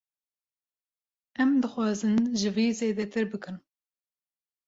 Em 1.43 1.51
dixwazin 1.63 2.17
ji 2.39 2.49
vî 2.55 2.67
zêdetir 2.79 3.25
bikin. 3.31 3.57